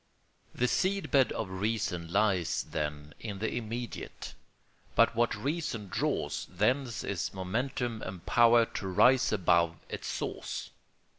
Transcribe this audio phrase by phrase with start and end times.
[0.55, 4.33] The seed bed of reason lies, then, in the immediate,
[4.95, 10.71] but what reason draws thence is momentum and power to rise above its source.